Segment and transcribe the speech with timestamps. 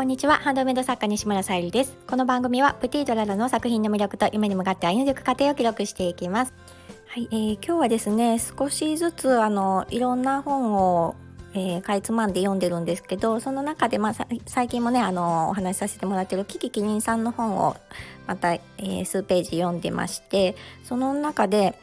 [0.00, 0.36] こんにちは。
[0.36, 1.94] ハンドメイド作家西村さゆりです。
[2.06, 6.54] この番組はプティドララの作品の魅力と夢に向かって歩んでいく過程を記録していきます。
[7.06, 11.16] はい、えー、今日はですね少しずつあのいろんな本を
[11.52, 14.14] えー、かいつまんで読んでるんですけどその中で、まあ、
[14.46, 17.76] 最近もねあのお話しさせてもらってるキキキリンさんの本を
[18.26, 21.78] また、えー、数ページ読んでましてその中で、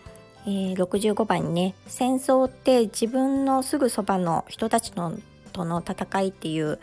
[0.47, 5.14] えー、65番にね「戦争って自分のすぐそばの人たちの
[5.57, 6.79] との戦い」っていう、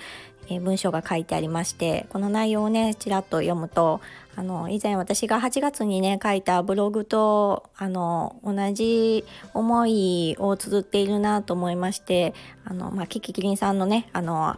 [0.49, 4.03] え文章が書いてありましてこの内容をねちらっと読むと
[4.37, 9.25] あの以前私が8月にね書いたブログとあの同じ
[9.55, 12.35] 思いを綴っているなと思いまして
[12.65, 14.57] あの、まあ、キキキリンさんのねあの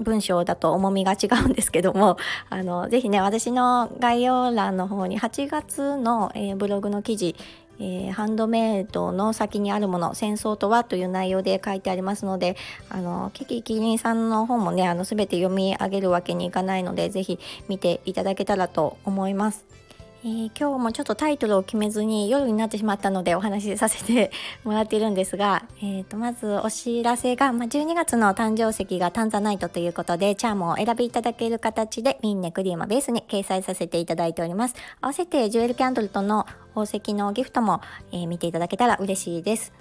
[0.00, 2.16] 文章だと重みが違うんですけども
[2.48, 7.36] あのぜひね私の概要欄の方に8月の、えー、ブログの記事
[7.80, 12.56] えー、ハンドメイドの先にあるもの戦争とはという内容で書いてありますので
[12.90, 19.79] あのキキキリンさんの本もねあの全て読み上げるわけにいかないのでぜひ見ていただけたらと思います。
[20.22, 24.30] えー、今日もちょっとタイトルを決めずに夜になってしまったのでお話しさせて
[24.64, 34.74] もらっているんですが、 えー、とまずお知らせが、まあ、12月の誕生石がタンザナイトということでチャームを選びいただける形でミンネクリーマベースに掲載させていただいております。
[35.00, 37.80] 合わせてジュエルキャンドルとの宝石のギフトも、
[38.12, 39.72] えー、見ていただけたら嬉しいです。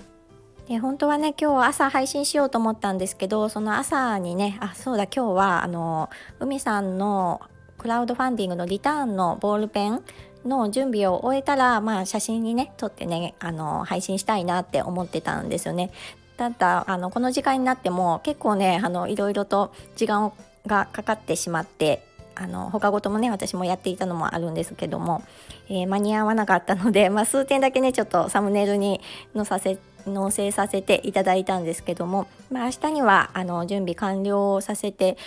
[0.70, 6.10] で本当はね今日朝配信しようと思ったんですけどその朝にねあそうだ今日はあの
[6.40, 7.42] 海さんの
[7.80, 10.04] クラウドファンディングのリターンのボールペン
[10.46, 15.92] の準備を終えたら、まあ、写真にね撮ってねあの配信したいなって思ってたんですよね。
[16.38, 20.32] ただあのこの時間になっても結構ねあのいろいろと時間
[20.66, 22.02] がかかってしまって
[22.40, 25.24] あの他事もね私もやっていたのもあるんですけども、
[25.68, 29.02] えー、間に合わなかったので、 まあ、数点だけねちょっとサムネイルに
[29.36, 35.18] 載させ納せさせていただいたんですけども、まあ、明日にはあの準備完了させて、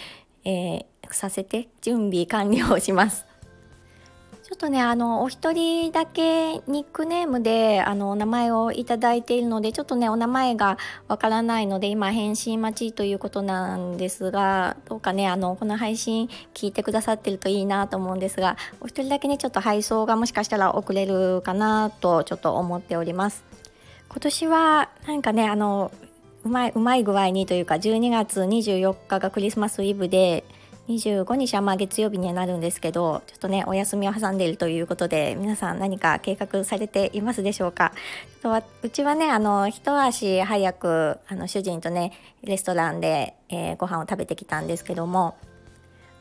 [0.45, 3.32] えー、させて準備完了します。
[4.53, 10.77] ちょっとねあのお一人だけニックネームであのお名前をいただいているのでちょっとねお名前が
[11.09, 23.45] わからないので今返信待ちということなんですがどうかねあのこの配信聞いてくださってるといいなと思うんですがお一人だけねちょっと配送がもしかしたら遅れるかなとちょっと思っております。
[24.11, 25.91] 今年はなんかねあの
[26.45, 30.45] うまいうまい具合にというか12月24日がクリスマスイブで
[30.95, 37.93] 25日はまあ月曜日にはなるんですけどちょっとねお休みを挟んでいるということで皆さん何か計画されていますでしょうか？
[38.83, 45.37] うちはねあの一足早くあの主人とねレストランで、えー、ご飯を食べてきたんですけども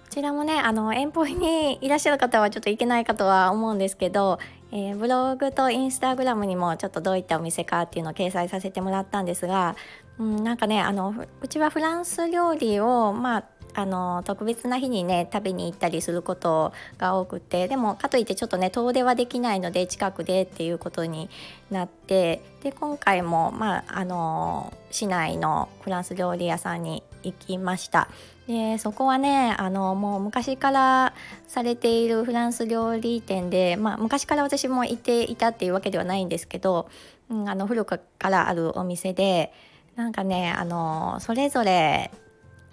[0.06, 4.40] こちらもねあの遠方にいらっしゃる方はちょっと行けないかとは思うんですけど、
[4.72, 9.76] えー、ブログとインスタグラムにもちょっとどういったお店かっていうのを掲載させてもらったんですが、
[10.20, 13.44] うん、なんかねあのうちはフランス料理をまあ
[13.74, 21.30] あの特別な日にね食べに行ったりすることが多くてでもかといってちょっとね遠出はできないので近くでっていうことに
[21.70, 28.10] なってで今回も、まあ、あの市内のフランス料理屋さんに行きました。
[28.48, 31.14] でそこはねあのもう昔から
[31.48, 36.90] されているフランス料理店で、まあ、昔から私も行っていたっていうわけではないんですけど、
[37.30, 39.54] うん、あの古くからあるお店で
[39.96, 42.12] なんかねあのそれぞれ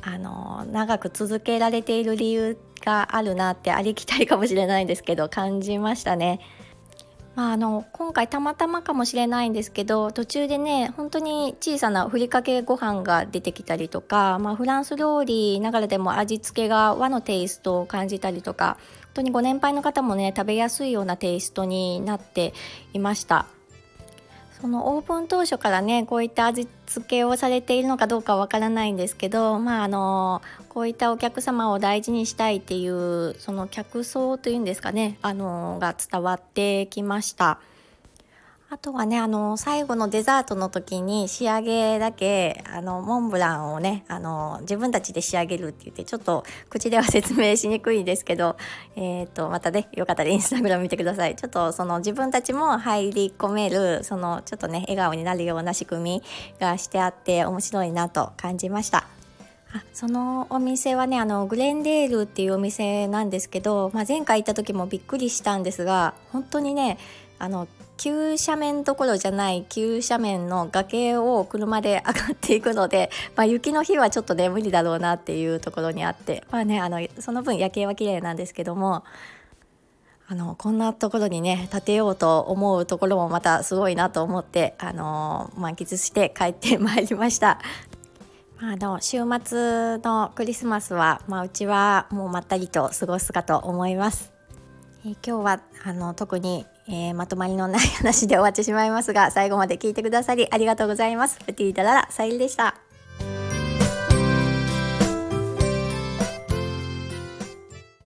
[0.02, 6.40] あの長く続けられている理由があるなってありきたりかもしれないんですけど感じましたね。
[7.34, 22.54] まあ、あの今回たまたまかもしれないんですけど途中でね本当に小さなふりかけご飯が出てきたりとか、まあ、フランス料理ながらでも味付けが和のテイストを感じたりとか本当にご年配の方もね食べやすいようなテイストになって
[22.92, 23.46] いました。
[24.60, 37.60] そのオープン当初からねこういった味付けをされているのかどうかわからないんですけどまああのこういったお客様を大事にしたいっていうその客層というんですかねあのが伝わってきました。
[38.70, 48.58] あとはねあの最後のデザートの時に仕上げだけあのモンブランをねあの自分たちで仕上げるって言ってちょっと口では説明しにくいですけど、
[48.94, 56.22] えーと、またねよかったらインスタグラム見てくださいちょっとその自分たちも入り込めるそのちょっとね笑顔になるような仕組み
[56.60, 59.06] がしてあって面白いなと感じました。
[59.72, 66.98] あそのお店はねあのグレンデールっていうお店なんですけど、まあ、前回行った時もびっくりしたんですが本当にね
[67.38, 67.68] あの
[67.98, 79.02] 急斜面どころじゃない急斜面の崖を車で上がっていくので、 まあ、雪の日はちょっとね無理だろうなっていうところにあってまあねあのその分夜景は綺麗なんですけども
[80.28, 87.58] あのこんなところにね建てようと思うところもまたすごいなと思ってあの満喫して帰ってまいりました。
[88.60, 94.32] あの週末のクリスマスは、まあ、うちはもうまったりと過ごすかと思います。
[95.06, 101.38] え、今日はあの特に、えー、まとまりのない話で終わってしまいますが最後まで聞いてくださりありがとうございます。
[101.44, 102.87] プティーダララさゆりでした。